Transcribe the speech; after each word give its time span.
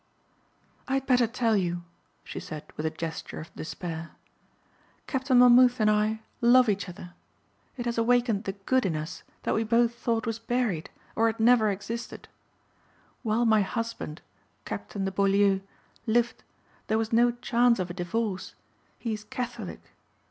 "I 0.87 0.95
had 0.95 1.05
better 1.05 1.27
tell 1.27 1.55
you," 1.55 1.83
she 2.23 2.39
said 2.39 2.63
with 2.75 2.87
a 2.87 2.89
gesture 2.89 3.39
of 3.39 3.53
despair. 3.53 4.13
"Captain 5.05 5.37
Monmouth 5.37 5.79
and 5.79 5.91
I 5.91 6.21
love 6.41 6.69
each 6.69 6.89
other. 6.89 7.13
It 7.77 7.85
has 7.85 7.99
awakened 7.99 8.45
the 8.45 8.53
good 8.53 8.83
in 8.83 8.95
us 8.95 9.21
that 9.43 9.53
we 9.53 9.63
both 9.63 9.93
thought 9.93 10.25
was 10.25 10.39
buried 10.39 10.89
or 11.15 11.27
had 11.27 11.39
never 11.39 11.69
existed. 11.69 12.27
While 13.21 13.45
my 13.45 13.61
husband, 13.61 14.23
Captain 14.65 15.05
de 15.05 15.11
Beaulieu, 15.11 15.59
lived 16.07 16.43
there 16.87 16.97
was 16.97 17.13
no 17.13 17.33
chance 17.33 17.77
of 17.77 17.91
a 17.91 17.93
divorce. 17.93 18.55
He 18.97 19.13
is 19.13 19.23
Catholic. 19.23 19.81